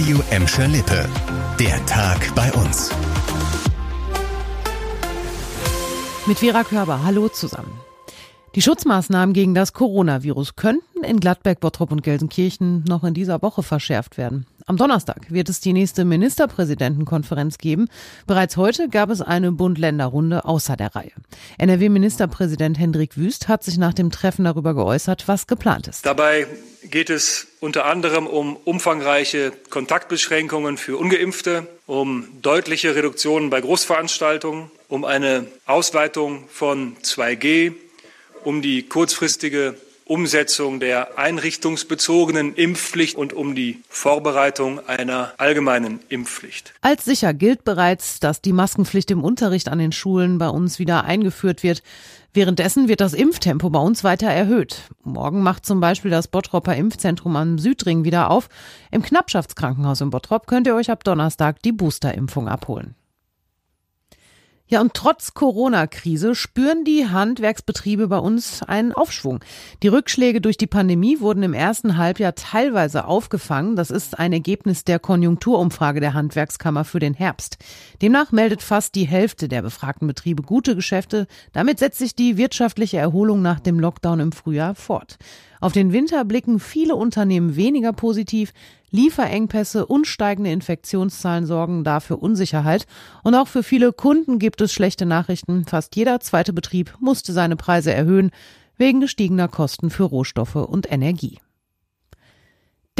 Radio 0.00 0.22
Emscher 0.30 0.66
Lippe. 0.66 1.06
Der 1.58 1.84
Tag 1.84 2.34
bei 2.34 2.50
uns. 2.54 2.90
Mit 6.24 6.38
Vera 6.38 6.64
Körber, 6.64 7.04
hallo 7.04 7.28
zusammen. 7.28 7.78
Die 8.54 8.62
Schutzmaßnahmen 8.62 9.34
gegen 9.34 9.54
das 9.54 9.74
Coronavirus 9.74 10.56
könnten 10.56 11.04
in 11.04 11.20
Gladbeck, 11.20 11.60
Bottrop 11.60 11.92
und 11.92 12.02
Gelsenkirchen 12.02 12.82
noch 12.88 13.04
in 13.04 13.12
dieser 13.12 13.42
Woche 13.42 13.62
verschärft 13.62 14.16
werden. 14.16 14.46
Am 14.70 14.76
Donnerstag 14.76 15.32
wird 15.32 15.48
es 15.48 15.58
die 15.58 15.72
nächste 15.72 16.04
Ministerpräsidentenkonferenz 16.04 17.58
geben. 17.58 17.88
Bereits 18.28 18.56
heute 18.56 18.88
gab 18.88 19.10
es 19.10 19.20
eine 19.20 19.50
Bund-Länder-Runde 19.50 20.44
außer 20.44 20.76
der 20.76 20.94
Reihe. 20.94 21.10
NRW-Ministerpräsident 21.58 22.78
Hendrik 22.78 23.16
Wüst 23.16 23.48
hat 23.48 23.64
sich 23.64 23.78
nach 23.78 23.94
dem 23.94 24.12
Treffen 24.12 24.44
darüber 24.44 24.74
geäußert, 24.74 25.26
was 25.26 25.48
geplant 25.48 25.88
ist. 25.88 26.06
Dabei 26.06 26.46
geht 26.84 27.10
es 27.10 27.48
unter 27.58 27.84
anderem 27.84 28.28
um 28.28 28.54
umfangreiche 28.54 29.52
Kontaktbeschränkungen 29.70 30.76
für 30.76 30.98
ungeimpfte, 30.98 31.66
um 31.88 32.28
deutliche 32.40 32.94
Reduktionen 32.94 33.50
bei 33.50 33.60
Großveranstaltungen, 33.60 34.70
um 34.86 35.04
eine 35.04 35.46
Ausweitung 35.66 36.44
von 36.48 36.96
2G 36.98 37.72
um 38.44 38.62
die 38.62 38.84
kurzfristige 38.84 39.74
Umsetzung 40.10 40.80
der 40.80 41.18
einrichtungsbezogenen 41.18 42.56
Impfpflicht 42.56 43.16
und 43.16 43.32
um 43.32 43.54
die 43.54 43.80
Vorbereitung 43.88 44.80
einer 44.88 45.32
allgemeinen 45.38 46.00
Impfpflicht. 46.08 46.74
Als 46.80 47.04
sicher 47.04 47.32
gilt 47.32 47.62
bereits, 47.62 48.18
dass 48.18 48.42
die 48.42 48.52
Maskenpflicht 48.52 49.12
im 49.12 49.22
Unterricht 49.22 49.68
an 49.68 49.78
den 49.78 49.92
Schulen 49.92 50.38
bei 50.38 50.48
uns 50.48 50.80
wieder 50.80 51.04
eingeführt 51.04 51.62
wird. 51.62 51.84
Währenddessen 52.34 52.88
wird 52.88 53.00
das 53.00 53.14
Impftempo 53.14 53.70
bei 53.70 53.78
uns 53.78 54.02
weiter 54.02 54.26
erhöht. 54.26 54.82
Morgen 55.04 55.44
macht 55.44 55.64
zum 55.64 55.78
Beispiel 55.78 56.10
das 56.10 56.26
Bottropper 56.26 56.74
Impfzentrum 56.74 57.36
am 57.36 57.58
Südring 57.60 58.02
wieder 58.02 58.32
auf. 58.32 58.48
Im 58.90 59.02
Knappschaftskrankenhaus 59.02 60.00
in 60.00 60.10
Bottrop 60.10 60.48
könnt 60.48 60.66
ihr 60.66 60.74
euch 60.74 60.90
ab 60.90 61.04
Donnerstag 61.04 61.62
die 61.62 61.72
Boosterimpfung 61.72 62.48
abholen. 62.48 62.96
Ja, 64.70 64.80
und 64.80 64.94
trotz 64.94 65.34
Corona-Krise 65.34 66.36
spüren 66.36 66.84
die 66.84 67.08
Handwerksbetriebe 67.08 68.06
bei 68.06 68.18
uns 68.18 68.62
einen 68.62 68.92
Aufschwung. 68.92 69.40
Die 69.82 69.88
Rückschläge 69.88 70.40
durch 70.40 70.56
die 70.56 70.68
Pandemie 70.68 71.18
wurden 71.18 71.42
im 71.42 71.54
ersten 71.54 71.96
Halbjahr 71.96 72.36
teilweise 72.36 73.06
aufgefangen. 73.06 73.74
Das 73.74 73.90
ist 73.90 74.16
ein 74.16 74.32
Ergebnis 74.32 74.84
der 74.84 75.00
Konjunkturumfrage 75.00 75.98
der 75.98 76.14
Handwerkskammer 76.14 76.84
für 76.84 77.00
den 77.00 77.14
Herbst. 77.14 77.58
Demnach 78.00 78.30
meldet 78.30 78.62
fast 78.62 78.94
die 78.94 79.08
Hälfte 79.08 79.48
der 79.48 79.62
befragten 79.62 80.06
Betriebe 80.06 80.44
gute 80.44 80.76
Geschäfte. 80.76 81.26
Damit 81.52 81.80
setzt 81.80 81.98
sich 81.98 82.14
die 82.14 82.36
wirtschaftliche 82.36 82.98
Erholung 82.98 83.42
nach 83.42 83.58
dem 83.58 83.80
Lockdown 83.80 84.20
im 84.20 84.30
Frühjahr 84.30 84.76
fort. 84.76 85.18
Auf 85.60 85.72
den 85.72 85.92
Winter 85.92 86.24
blicken 86.24 86.58
viele 86.58 86.94
Unternehmen 86.94 87.54
weniger 87.56 87.92
positiv. 87.92 88.52
Lieferengpässe 88.90 89.86
und 89.86 90.06
steigende 90.06 90.50
Infektionszahlen 90.50 91.46
sorgen 91.46 91.84
dafür 91.84 92.22
Unsicherheit. 92.22 92.86
Und 93.22 93.34
auch 93.34 93.48
für 93.48 93.62
viele 93.62 93.92
Kunden 93.92 94.38
gibt 94.38 94.60
es 94.60 94.72
schlechte 94.72 95.06
Nachrichten. 95.06 95.64
Fast 95.64 95.96
jeder 95.96 96.20
zweite 96.20 96.52
Betrieb 96.52 96.94
musste 97.00 97.32
seine 97.32 97.56
Preise 97.56 97.92
erhöhen 97.92 98.30
wegen 98.76 99.00
gestiegener 99.00 99.48
Kosten 99.48 99.90
für 99.90 100.04
Rohstoffe 100.04 100.56
und 100.56 100.90
Energie. 100.90 101.38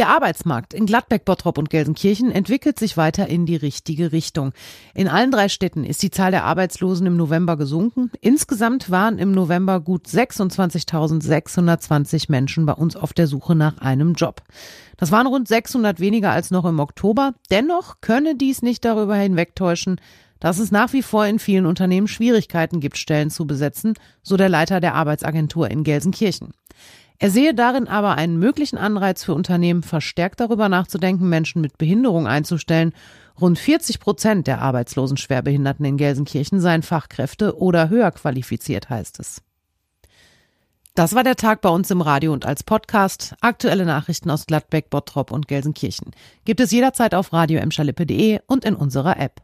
Der 0.01 0.09
Arbeitsmarkt 0.09 0.73
in 0.73 0.87
Gladbeck, 0.87 1.27
Bottrop 1.27 1.59
und 1.59 1.69
Gelsenkirchen 1.69 2.31
entwickelt 2.31 2.79
sich 2.79 2.97
weiter 2.97 3.27
in 3.27 3.45
die 3.45 3.56
richtige 3.56 4.12
Richtung. 4.12 4.55
In 4.95 5.09
allen 5.09 5.31
drei 5.31 5.51
Städten 5.51 5.84
ist 5.84 6.03
die 6.03 6.11
Zahl 6.11 6.31
der 6.31 6.45
Arbeitslosen 6.45 7.06
im 7.06 7.19
November 7.19 7.59
gesunken. 7.59 8.11
Insgesamt 8.23 8.91
waren 8.91 9.19
im 9.19 9.33
November 9.33 9.78
gut 9.78 10.06
26.620 10.06 12.31
Menschen 12.31 12.65
bei 12.65 12.73
uns 12.73 12.97
auf 12.97 13.12
der 13.12 13.27
Suche 13.27 13.55
nach 13.55 13.77
einem 13.77 14.15
Job. 14.15 14.41
Das 14.97 15.12
waren 15.12 15.27
rund 15.27 15.48
600 15.48 16.01
weniger 16.01 16.31
als 16.31 16.51
noch 16.51 16.65
im 16.65 16.81
Oktober. 16.81 17.34
Dennoch 17.51 17.97
könne 18.01 18.37
dies 18.37 18.62
nicht 18.62 18.87
darüber 18.87 19.17
hinwegtäuschen, 19.17 20.01
dass 20.39 20.61
es 20.61 20.71
nach 20.71 20.95
wie 20.95 21.03
vor 21.03 21.27
in 21.27 21.39
vielen 21.39 21.67
Unternehmen 21.67 22.09
Schwierigkeiten 22.09 22.81
gibt, 22.81 22.97
Stellen 22.97 23.28
zu 23.28 23.47
besetzen, 23.47 23.93
so 24.22 24.39
der 24.39 24.49
Leiter 24.49 24.81
der 24.81 24.94
Arbeitsagentur 24.94 25.71
in 25.71 25.84
Gelsenkirchen. 25.84 26.55
Er 27.22 27.31
sehe 27.31 27.53
darin 27.53 27.86
aber 27.86 28.14
einen 28.14 28.38
möglichen 28.38 28.78
Anreiz 28.78 29.25
für 29.25 29.34
Unternehmen, 29.34 29.82
verstärkt 29.82 30.41
darüber 30.41 30.70
nachzudenken, 30.70 31.28
Menschen 31.28 31.60
mit 31.60 31.76
Behinderung 31.76 32.26
einzustellen. 32.26 32.94
Rund 33.38 33.58
40 33.58 34.00
Prozent 34.00 34.47
der 34.47 34.62
arbeitslosen 34.62 35.19
Schwerbehinderten 35.19 35.84
in 35.84 35.98
Gelsenkirchen 35.98 36.60
seien 36.60 36.82
Fachkräfte 36.82 37.59
oder 37.59 37.91
höher 37.91 38.10
qualifiziert, 38.10 38.88
heißt 38.88 39.20
es. 39.20 39.42
Das 40.94 41.14
war 41.14 41.22
der 41.22 41.36
Tag 41.36 41.60
bei 41.60 41.69
uns 41.69 41.91
im 41.91 42.00
Radio 42.00 42.32
und 42.32 42.47
als 42.47 42.62
Podcast. 42.62 43.34
Aktuelle 43.42 43.84
Nachrichten 43.84 44.30
aus 44.30 44.47
Gladbeck, 44.47 44.88
Bottrop 44.88 45.30
und 45.30 45.47
Gelsenkirchen 45.47 46.12
gibt 46.47 46.60
es 46.60 46.70
jederzeit 46.70 47.14
auf 47.14 47.34
radio 47.34 47.60
und 48.47 48.64
in 48.64 48.75
unserer 48.75 49.20
App. 49.20 49.42